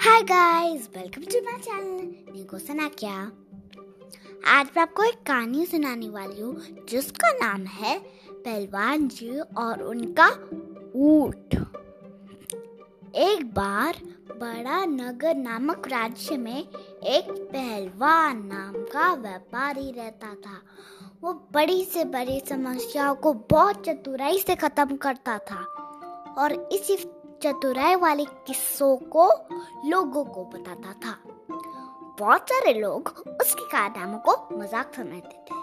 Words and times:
Hi 0.00 0.22
guys 0.22 0.88
welcome 0.96 1.22
to 1.22 1.38
my 1.44 1.58
channel 1.58 2.34
निको 2.34 2.58
सना 2.58 2.88
क्या? 2.88 3.14
आज 4.46 4.66
मैं 4.66 4.82
आपको 4.82 5.02
एक 5.02 5.14
कहानी 5.26 5.66
सुनाने 5.66 6.08
वाली 6.08 6.40
हूँ, 6.40 6.86
जिसका 6.88 7.30
नाम 7.32 7.64
है 7.66 7.98
पहलवान 8.30 9.08
जी 9.08 9.38
और 9.38 9.82
उनका 9.82 10.28
ऊँट। 10.96 11.54
एक 13.16 13.44
बार 13.54 13.96
बड़ा 14.30 14.84
नगर 14.84 15.34
नामक 15.34 15.88
राज्य 15.88 16.36
में 16.36 16.58
एक 16.58 17.30
पहलवान 17.52 18.46
नाम 18.46 18.72
का 18.84 19.12
व्यापारी 19.14 19.90
रहता 19.90 20.34
था। 20.34 20.60
वो 21.22 21.32
बड़ी 21.54 21.84
से 21.84 22.04
बड़ी 22.04 22.40
समस्याओं 22.48 23.14
को 23.14 23.32
बहुत 23.50 23.84
चतुराई 23.86 24.38
से 24.38 24.54
खत्म 24.54 24.96
करता 24.96 25.38
था 25.38 25.64
और 26.38 26.52
इसी 26.72 26.96
चतुराई 27.42 27.94
वाले 27.96 28.24
किस्सों 28.46 28.96
को 29.08 29.26
लोगों 29.84 30.24
को 30.24 30.44
बताता 30.44 30.92
था। 31.04 31.16
बहुत 32.18 32.48
सारे 32.48 32.72
लोग 32.74 33.08
उसके 33.40 33.64
कारनामों 33.68 34.18
को 34.20 34.56
मज़ाक 34.58 34.94
समझते 34.94 35.36
थे, 35.46 35.56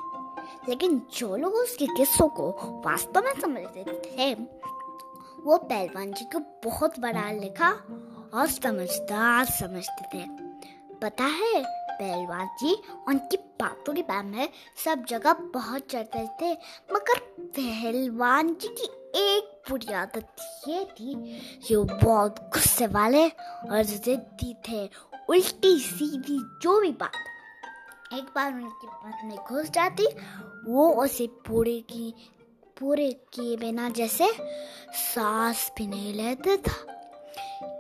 लेकिन 0.69 1.02
जो 1.13 1.35
लोग 1.35 1.53
उसके 1.53 1.88
किस्सों 1.88 2.27
को 2.30 2.49
वास्तव 2.85 3.23
में 3.23 3.33
समझते 3.41 3.83
थे, 4.05 4.33
वो 5.43 5.57
पहलवान 5.59 6.11
जी 6.11 6.25
को 6.25 6.39
बहुत 6.63 6.99
बड़ा 6.99 7.30
लिखा 7.31 7.71
और 8.33 8.47
समझदार 8.49 9.45
समझते 9.47 10.07
थे। 10.13 10.23
पता 11.02 11.23
है, 11.23 11.63
पहलवान 11.91 12.47
जी 12.59 12.75
उनकी 13.07 13.38
बातों 13.59 13.94
के 13.94 14.02
बारे 14.03 14.27
में 14.27 14.49
सब 14.85 15.03
जगह 15.09 15.33
बहुत 15.53 15.91
चढ़ते 15.91 16.25
थे, 16.41 16.52
मगर 16.94 17.19
पहलवान 17.49 18.53
जी 18.53 18.67
की 18.69 18.89
एक 19.17 19.45
बुरी 19.69 19.93
आदत 19.93 20.35
ये 20.67 20.85
थी 20.85 21.39
जो 21.69 21.83
बहुत 21.83 22.39
गुस्से 22.53 22.87
वाले 22.87 23.27
और 23.27 23.83
जिद्दी 23.83 24.55
थे 24.69 24.89
उल्टी 25.30 25.80
सीधी 25.80 26.39
जो 26.61 26.81
भी 26.81 26.91
बात 26.91 27.11
एक 28.13 28.23
बार 28.23 28.53
उनकी 28.53 28.88
पत्नी 28.88 29.35
घुस 29.47 29.69
जाती 29.69 30.07
वो 30.67 30.89
उसे 30.94 31.27
पूरे 31.27 31.80
की 31.81 32.13
पूरे 32.80 33.11
किए 33.33 33.57
बिना 33.57 33.89
जैसे 33.89 34.31
सांस 34.94 35.72
भी 35.77 35.88
नहीं 35.88 36.13
लेते 36.13 36.57
था 36.57 36.75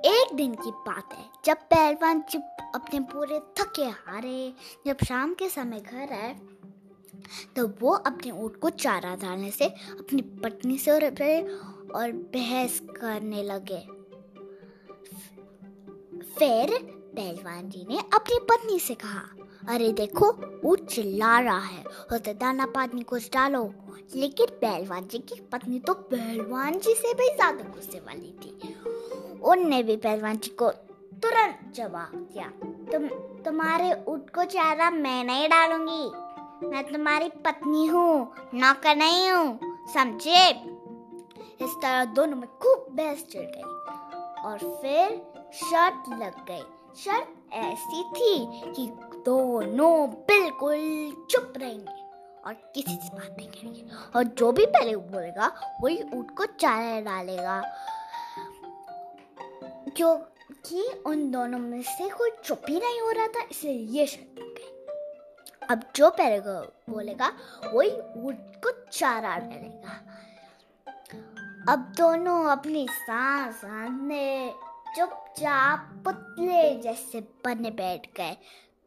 एक 0.05 0.35
दिन 0.35 0.55
की 0.55 0.71
बात 0.71 1.13
है 1.13 1.25
जब 1.45 1.57
पहलवान 1.57 2.21
चुप 2.21 2.71
अपने 2.75 2.99
पूरे 2.99 3.39
थके 3.39 3.85
हारे 3.85 4.53
जब 4.87 4.97
शाम 5.03 5.33
के 5.33 5.49
समय 5.49 5.79
घर 5.79 6.13
आए 6.13 6.35
तो 7.55 7.67
वो 7.81 7.91
अपने 7.91 8.31
ऊँट 8.31 8.59
को 8.59 8.69
चारा 8.69 9.15
डालने 9.15 9.51
से 9.51 9.65
अपनी 9.65 10.21
पत्नी 10.21 10.77
से 10.77 10.91
और, 10.91 11.03
और 11.95 12.11
बहस 12.11 12.79
करने 12.91 13.43
लगे। 13.43 13.79
फिर 16.35 16.77
पहलवान 17.15 17.69
जी 17.69 17.85
ने 17.89 17.97
अपनी 18.13 18.39
पत्नी 18.49 18.79
से 18.79 18.93
कहा, 18.95 19.21
अरे 19.69 19.91
देखो 19.93 20.29
ऊँट 20.65 20.85
चिल्ला 20.85 21.39
रहा 21.39 21.59
है 21.59 21.83
और 21.83 22.17
तो 22.17 22.33
दाना 22.33 22.65
पानी 22.65 23.03
कुछ 23.03 23.29
डालो। 23.33 23.63
लेकिन 24.15 24.47
पहलवान 24.61 25.07
जी 25.07 25.19
की 25.19 25.39
पत्नी 25.51 25.79
तो 25.79 25.93
पहलवान 25.93 26.79
जी 26.79 26.93
से 26.93 27.13
भी 27.13 27.29
ज़्यादा 27.35 27.63
गुस्से 27.65 27.99
वाली 27.99 28.33
थी। 28.41 28.75
उनने 29.43 29.81
भी 29.83 29.95
पहलवान 29.97 30.37
जी 30.37 30.49
को 30.51 30.69
तुरंत 31.21 31.73
जवाब 31.75 32.11
दिया, 32.13 32.47
तुम, 32.91 33.07
तुम्हारे 33.43 33.91
ऊँट 34.07 34.29
को 34.29 34.43
चारा 34.45 34.89
मैं 34.91 35.23
नहीं 35.23 35.49
डालूँगी। 35.49 36.67
मैं 36.67 36.83
तुम्हारी 36.83 37.29
पत्नी 37.45 37.85
हूँ, 37.87 38.31
नौकर 38.53 38.95
नहीं 38.95 39.29
हूँ, 39.31 39.59
समझे? 39.93 40.74
इस 41.61 41.75
तरह 41.81 42.05
दोनों 42.05 42.37
में 42.37 42.47
खूब 42.61 42.87
बहस 42.91 43.25
चढ़ 43.31 43.41
गई 43.41 43.63
और 44.43 44.57
फिर 44.81 45.21
शर्त 45.53 46.09
लग 46.09 46.45
गई। 46.45 46.63
शर्त 47.03 47.53
ऐसी 47.53 48.03
थी 48.03 48.73
कि 48.73 48.87
दोनों 49.25 50.07
बिल्कुल 50.09 50.77
चुप 51.31 51.53
रहेंगे 51.57 52.03
और 52.45 52.53
किसी 52.53 52.95
से 52.95 53.15
बात 53.17 53.35
नहीं 53.37 53.47
करेंगे। 53.47 53.83
और 54.15 54.23
जो 54.23 54.51
भी 54.51 54.65
पहले 54.65 54.95
बोलेगा, 54.95 55.51
वही 55.81 56.01
ऊँट 56.13 56.35
को 56.37 56.45
चारा 56.45 56.99
डालेगा। 57.01 57.61
क्योंकि 59.97 60.83
उन 61.05 61.29
दोनों 61.31 61.59
में 61.59 61.81
से 61.81 62.09
कोई 62.09 62.31
चुप 62.43 62.61
ही 62.69 62.79
नहीं 62.79 63.01
हो 63.01 63.11
रहा 63.11 63.27
था, 63.27 63.47
इसलिए 63.51 63.99
ये 63.99 64.07
शर्त 64.07 64.39
गई। 64.39 64.71
अब 65.69 65.83
जो 65.95 66.09
पहले 66.09 66.39
बोलेगा, 66.93 67.31
वही 67.73 67.91
ऊँट 67.91 68.55
को 68.63 68.71
चारा 68.91 69.37
डालेगा। 69.37 70.01
अब 71.69 71.79
दोनों 71.79 72.45
अपनी 72.45 72.87
सांस 72.91 73.65
आने 73.65 74.53
चुपचाप 74.97 75.79
पुतले 76.05 76.75
जैसे 76.75 77.21
बने 77.45 77.71
बैठ 77.71 78.07
गए। 78.17 78.37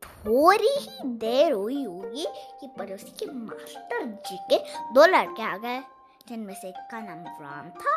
थोड़ी 0.03 0.69
ही 0.69 1.09
देर 1.09 1.53
हुई 1.53 1.84
होगी 1.84 2.27
कि 2.61 2.67
पड़ोसी 2.78 3.11
के 3.11 3.27
मास्टर 3.27 4.05
जी 4.06 4.37
के 4.37 4.59
दो 4.94 5.06
लड़के 5.06 5.43
आ 5.43 5.56
गए, 5.56 5.81
जिनमें 6.28 6.55
से 6.55 6.69
एक 6.69 6.88
का 6.91 7.00
नाम 7.00 7.19
राम 7.19 7.69
था 7.69 7.97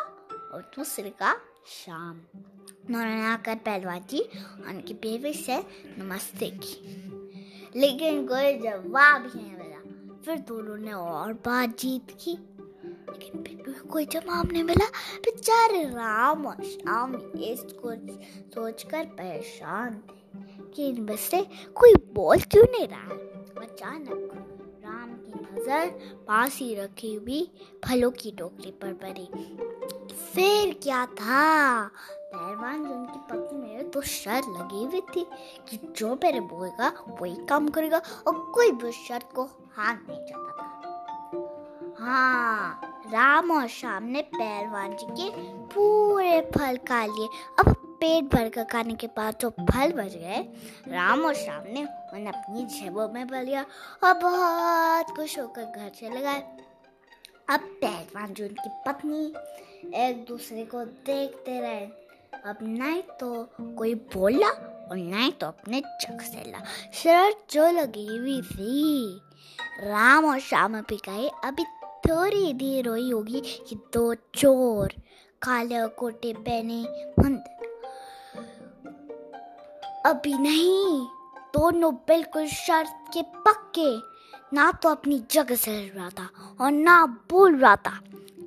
और 0.54 0.70
दूसरे 0.76 1.10
का 1.10 1.36
शाम 1.66 2.20
उन्होंने 2.88 3.26
आकर 3.26 3.54
पहलवान 3.54 4.00
जी, 4.10 4.20
उनकी 4.66 4.94
बेबी 4.94 5.32
से 5.32 5.58
नमस्ते 5.98 6.50
की। 6.50 7.02
लेकिन 7.76 8.26
कोई 8.26 8.58
जवाब 8.58 9.22
ही 9.34 9.42
नहीं 9.42 9.52
मिला। 9.52 9.72
फिर 10.24 10.38
दोनों 10.38 10.76
ने 10.76 10.92
और 10.92 11.32
बातचीत 11.32 12.16
की। 12.20 12.51
कोई 13.92 14.06
जवाब 14.12 14.52
नहीं 14.52 14.62
मिला। 14.64 14.86
बेचारे 15.24 15.82
राम 15.84 16.46
और 16.46 16.62
श्याम 16.64 17.14
इसको 17.42 17.94
सोचकर 18.54 19.04
परेशान 19.18 19.94
थे 20.08 20.70
कि 20.74 20.88
इनमें 20.88 21.16
से 21.20 21.42
कोई 21.76 21.94
बोल 22.14 22.40
क्यों 22.42 22.64
नहीं 22.64 22.86
रहा। 22.88 23.14
अचानक 23.62 24.30
राम 24.84 25.12
की 25.14 25.32
नज़र 25.32 25.88
पास 26.28 26.58
ही 26.58 26.74
रखी 26.74 27.14
हुई 27.14 27.40
फलों 27.84 28.10
की 28.12 28.30
टोकरी 28.38 28.70
पर 28.82 28.92
पड़ी। 29.02 29.28
फिर 30.34 30.74
क्या 30.82 31.04
था? 31.06 31.84
पहलवान 32.32 32.84
जो 32.84 32.94
उनकी 32.94 33.18
पत्नी 33.30 33.58
में 33.58 33.90
तो 33.90 34.00
शर्त 34.02 34.48
लगी 34.48 34.84
हुई 34.84 35.00
थी 35.14 35.26
कि 35.68 35.78
जो 35.96 36.14
मेरे 36.14 36.40
बोलेगा 36.42 36.92
वही 37.20 37.34
काम 37.46 37.68
करेगा 37.68 38.02
और 38.26 38.38
कोई 38.54 38.70
भी 38.72 38.92
शर्त 38.92 39.28
को 39.34 39.44
हाथ 39.76 40.08
नहीं 40.08 40.24
जाता 40.26 40.52
था। 40.56 40.64
हाँ 41.98 42.91
राम 43.06 43.50
और 43.50 43.66
श्याम 43.68 44.04
ने 44.04 44.20
पहलवान 44.24 44.96
जी 44.96 45.06
के 45.10 45.28
पूरे 45.74 46.40
फल 46.54 46.76
खा 46.88 47.04
लिए। 47.06 47.28
अब 47.58 47.74
पेट 48.00 48.24
भर 48.24 48.48
कर 48.48 48.64
खाने 48.64 48.94
के 48.94 49.06
बाद 49.06 49.36
जो 49.40 49.50
फल 49.50 49.92
बच 49.92 50.14
गए, 50.14 50.38
राम 50.88 51.24
और 51.26 51.34
श्याम 51.34 51.64
ने 51.64 51.82
उन्हें 51.82 52.26
अपनी 52.26 52.64
जेबों 52.74 53.08
में 53.08 53.26
भर 53.28 53.44
लिया 53.44 53.64
और 54.04 54.12
बहुत 54.14 55.14
खुश 55.16 55.38
होकर 55.38 55.64
घर 55.64 55.88
चले 55.90 56.20
गए। 56.20 56.42
अब 57.48 57.60
पहलवान 57.82 58.34
जी 58.34 58.44
उनकी 58.44 58.70
पत्नी 58.86 59.24
एक 60.00 60.24
दूसरे 60.28 60.64
को 60.64 60.84
देखते 60.84 61.60
रहे। 61.60 61.84
अब 62.44 62.58
नहीं 62.62 63.02
तो 63.20 63.48
कोई 63.78 63.94
बोला 64.14 64.48
और 64.48 64.96
नहीं 64.96 65.32
तो 65.32 65.46
अपने 65.46 65.80
चक 65.80 66.20
से 66.22 66.50
ला। 66.50 66.64
शर्ट 66.94 67.52
जो 67.52 67.70
लगी 67.70 68.06
हुई 68.06 68.40
थी। 68.42 69.20
राम 69.80 70.24
और 70.24 70.38
श्याम 70.40 70.80
भी 70.80 70.96
कहे 70.96 71.28
अभी 71.44 71.64
थोड़ी 72.08 72.52
देर 72.52 72.84
रोई 72.84 73.10
होगी 73.10 73.40
कि 73.68 73.76
दो 73.94 74.14
चोर 74.34 74.94
काले 75.42 75.86
कोटे 75.98 76.32
पहने 76.34 76.82
मंदिर। 77.18 77.70
अभी 80.06 80.34
नहीं 80.34 81.00
दोनों 81.54 81.92
बिल्कुल 82.08 82.46
शर्त 82.48 83.12
के 83.14 83.22
पक्के। 83.46 83.90
ना 84.56 84.70
तो 84.72 84.88
अपनी 84.88 85.22
जगह 85.30 85.54
से 85.56 85.70
हिल 85.70 85.90
रहा 85.90 86.08
था 86.10 86.28
और 86.60 86.70
ना 86.70 87.04
बोल 87.30 87.56
रहा 87.56 87.76
था। 87.76 87.98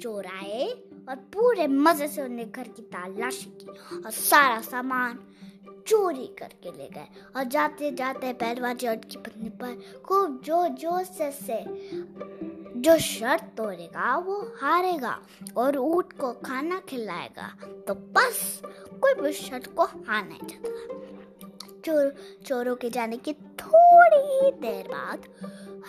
चोर 0.01 0.25
आए 0.27 0.67
और 1.09 1.15
पूरे 1.33 1.67
मज़े 1.67 2.07
से 2.07 2.21
उन्हें 2.21 2.51
घर 2.51 2.67
की 2.67 2.81
तलाशी 2.83 3.49
की 3.61 3.67
और 3.97 4.11
सारा 4.11 4.59
सामान 4.61 5.19
चोरी 5.87 6.27
करके 6.39 6.71
ले 6.71 6.89
गए। 6.89 7.07
और 7.35 7.43
जाते 7.45 7.91
जाते 7.91 8.33
पहलवान 8.33 8.77
जी 8.77 8.95
की 8.97 9.17
पत्नी 9.17 9.49
पर 9.61 10.01
खूब 10.05 10.41
ज़ोर 10.45 10.69
ज़ोर 10.71 11.03
से, 11.03 11.31
से 11.31 11.63
जो 12.85 12.97
शर्त 12.97 13.43
तोड़ेगा, 13.57 14.17
वो 14.17 14.41
हारेगा 14.61 15.17
और 15.57 15.77
ऊँट 15.77 16.11
को 16.13 16.31
खाना 16.31 16.79
खिलाएगा। 16.89 17.47
तो 17.87 17.93
बस, 17.93 18.61
कोई 19.01 19.13
भी 19.13 19.31
शर्त 19.33 19.73
को 19.75 19.83
हार 19.83 20.27
नहीं 20.27 20.47
जाता 20.47 20.69
चोर, 21.85 22.13
चोरों 22.45 22.75
के 22.75 22.89
जाने 22.89 23.17
की 23.17 23.33
थोड़ी 23.33 24.51
देर 24.51 24.87
बाद 24.87 25.25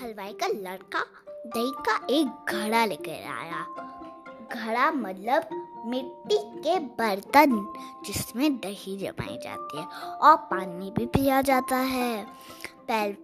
हलवाई 0.03 0.33
का 0.33 0.47
लड़का 0.47 1.05
दही 1.47 1.71
का 1.89 2.07
एक 2.11 2.53
घड़ा 2.53 2.85
लेकर 2.85 3.29
आया। 3.33 3.67
घड़ा 4.53 4.91
मतलब 4.91 5.49
मिट्टी 5.87 6.39
के 6.39 6.79
बर्तन, 6.79 7.75
जिसमें 8.07 8.57
दही 8.57 8.97
जमाई 8.99 9.39
जाती 9.43 9.79
है 9.79 9.87
और 9.87 10.37
पानी 10.37 10.91
भी 10.91 11.07
पिया 11.07 11.43
जाता 11.43 11.77
है। 11.77 12.25
पहल, 12.89 13.15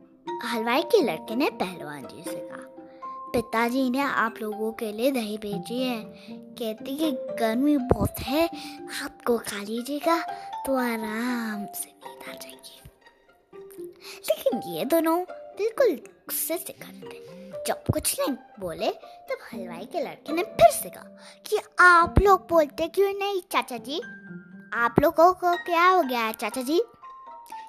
हलवाई 0.44 0.82
के 0.82 1.02
लड़के 1.02 1.36
ने 1.36 1.50
पहलवान 1.50 2.02
जी 2.02 2.22
से 2.22 2.36
कहा 2.36 2.61
पिताजी 3.32 3.88
ने 3.90 4.00
आप 4.00 4.34
लोगों 4.40 4.72
के 4.72 4.92
लिए 4.92 5.10
दही 5.10 5.36
भेजी 5.38 5.82
है। 5.82 6.02
कहती 6.58 6.96
कि 6.96 7.10
गर्मी 7.12 7.76
बहुत 7.76 8.20
है, 8.20 8.46
आपको 9.04 9.38
खा 9.38 9.58
लीजिएगा 9.58 10.20
तो 10.66 10.76
आराम 10.76 11.66
से 11.74 11.90
नींद 11.90 12.28
आ 12.28 12.32
जाएगी। 12.32 12.80
लेकिन 14.28 14.72
ये 14.72 14.84
दोनों 14.84 15.18
बिल्कुल 15.58 15.94
गुस्से 16.28 16.56
से 16.56 16.72
करते 16.72 17.20
जब 17.66 17.82
कुछ 17.92 18.20
नहीं 18.20 18.36
बोले, 18.60 18.90
तब 18.90 19.38
हलवाई 19.52 19.84
के 19.84 20.00
लड़के 20.00 20.32
ने 20.32 20.42
फिर 20.42 20.70
से 20.70 20.90
कहा 20.90 21.16
कि 21.46 21.58
आप 21.80 22.18
लोग 22.18 22.46
बोलते 22.50 22.88
क्यों 22.88 23.12
नहीं, 23.14 23.40
चाचा 23.52 23.76
जी? 23.78 24.00
आप 24.74 24.94
लोगों 25.00 25.32
को 25.32 25.56
क्या 25.56 25.88
हो 25.88 26.02
गया 26.02 26.20
है 26.20 26.32
चाचा 26.32 26.62
जी? 26.62 26.82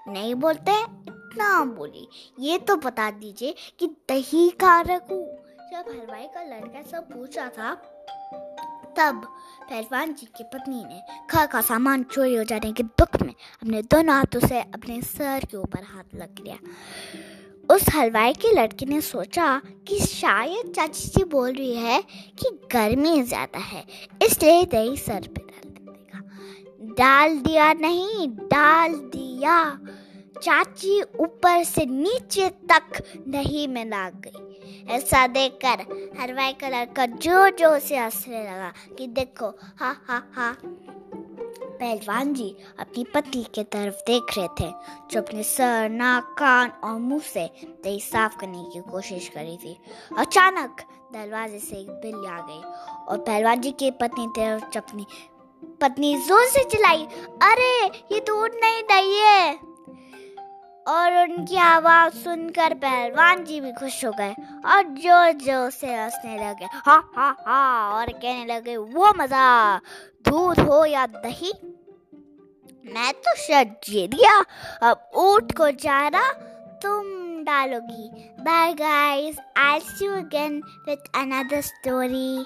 नहीं 0.08 0.36
बोलते? 0.36 0.72
इतना 0.72 1.64
बोली। 1.66 2.08
ये 2.40 2.58
तो 2.58 2.76
बता 2.76 3.12
दीजिए 3.12 3.56
कि 3.80 3.88
दही 4.10 4.50
का 4.50 4.82
रखू 4.82 5.22
जब 5.74 5.86
हलवाई 5.90 6.26
का 6.34 6.42
लड़का 6.44 6.82
सब 6.82 7.04
पूछा 7.04 7.48
था। 7.50 7.74
तब 8.98 9.22
पहलवान 9.62 10.14
जी 10.14 10.26
की 10.38 10.44
पत्नी 10.44 10.84
ने 10.84 11.02
घर 11.32 11.46
का 11.46 11.62
सामान 11.62 12.04
चोरी 12.04 12.36
हो 12.36 12.44
जाने 12.44 12.72
के 12.72 12.84
दुख 12.84 13.22
में 13.22 13.32
अपने 13.32 13.82
दोनों 13.84 14.16
हाथों 14.16 14.40
से 14.40 14.60
अपने 14.60 15.02
सर 15.04 15.46
के 15.52 15.58
ऊपर 15.58 15.84
हाथ 15.86 16.16
लग 16.16 16.44
लिया। 16.46 16.58
उस 17.76 17.90
हलवाई 17.96 18.34
के 18.36 18.52
लड़के 18.52 18.86
ने 18.86 19.02
सोचा 19.02 19.48
कि 19.88 20.00
शायद 20.00 20.72
चाची 20.76 21.10
जी 21.10 21.24
बोल 21.24 21.52
रही 21.52 21.76
है 21.76 22.02
कि 22.40 22.52
गर्मी 22.74 23.22
ज़्यादा 23.24 23.60
है, 23.62 23.84
इसलिए 24.24 24.64
दही 24.66 24.98
सर 24.98 25.28
पे 25.28 25.42
डाल 25.42 25.70
देगा। 25.70 26.94
डाल 26.94 27.38
दिया 27.40 27.74
नहीं, 27.74 28.28
डाल 28.30 28.96
दिया। 29.16 29.60
चाची 30.44 31.02
ऊपर 31.02 31.64
से 31.64 31.86
नीचे 31.86 32.50
तक 32.50 33.04
दही 33.28 33.68
में 33.68 33.86
लाग 33.86 34.14
गई। 34.14 34.86
ऐसा 34.90 35.28
देखकर 35.28 35.82
हलवाई 36.20 36.54
का 36.54 36.70
लड़का 36.70 37.06
जो 37.06 37.50
जो 37.50 37.80
से 37.80 37.98
हंसने 37.98 38.44
लगा 38.44 38.74
कि 38.98 39.08
देखो, 39.08 39.48
हा 39.80 39.96
हा 40.08 40.24
हा। 40.34 40.58
पहलवान 41.80 42.34
जी 42.34 42.58
अपनी 42.80 43.04
पति 43.04 43.46
के 43.56 43.64
तरफ़ 43.64 43.96
देख 43.96 44.38
रहे 44.38 44.48
थे, 44.48 44.72
जो 45.12 45.22
अपने 45.22 45.44
सर, 45.44 45.90
नाक, 45.90 46.36
कान 46.40 46.70
और 46.70 47.00
मुँह 47.00 47.22
से 47.22 47.50
दही 47.84 48.00
साफ़ 48.00 48.38
करने 48.38 48.64
की 48.64 48.82
कोशिश 48.92 49.30
कर 49.30 49.42
रही 49.42 49.58
थी। 49.58 49.78
अचानक 50.18 50.82
दरवाजे 51.14 51.60
से 51.60 51.76
एक 51.76 51.90
बिल्ली 51.90 52.28
आ 52.28 52.40
गई 52.40 52.62
और 53.08 53.18
पहलवान 53.18 53.62
जी 53.62 53.72
की 53.72 53.92
पत्नी 53.92 54.28
तरफ़ 54.28 54.78
अपनी 54.78 55.06
पत्नी 55.82 56.18
ज़ोर 56.18 56.46
से 56.46 56.64
चिल्लाई, 56.64 57.04
अरे, 57.44 57.86
ये 57.86 58.20
दूध 58.20 58.52
नहीं 58.56 58.84
दही 58.84 59.20
है! 59.20 59.73
और 60.88 61.18
उनकी 61.18 61.58
आवाज़ 61.58 62.14
सुनकर 62.14 62.74
पहलवान 62.74 63.44
जी 63.46 63.60
भी 63.62 63.72
खुश 63.72 64.04
हो 64.06 64.12
गए 64.12 64.34
और 64.66 64.84
ज़ोर 64.94 65.32
ज़ोर 65.42 65.70
से 65.70 65.94
हंसने 65.96 66.38
लगे। 66.38 66.66
हा 66.66 66.96
हा 67.16 67.36
हा, 67.48 67.90
और 67.94 68.12
कहने 68.12 68.46
लगे, 68.46 68.78
वो 68.78 69.14
मज़ा, 69.18 69.78
दूध 70.26 70.60
हो 70.60 70.86
या 70.86 71.06
दही? 71.06 71.52
मैं 72.86 73.14
तो 73.14 73.36
शायद 73.38 73.76
जे 73.84 74.08
दिया, 74.08 74.40
अब 74.90 75.10
ऊट 75.16 75.52
को 75.58 75.72
चारा 75.72 76.32
तुम 76.84 77.04
डालोगी। 77.44 78.10
Bye 78.44 78.74
guys 78.74 79.38
I 79.58 79.80
see 79.80 80.06
you 80.06 80.12
again 80.14 80.62
with 80.88 81.10
another 81.16 81.62
story 81.62 82.46